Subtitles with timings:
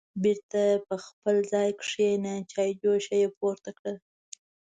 [0.23, 3.93] بېرته په خپل ځای کېناسته، چایجوش یې پورته کړه